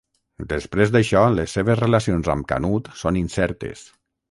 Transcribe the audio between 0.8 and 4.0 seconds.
d'això, les seves relacions amb Canut són incertes.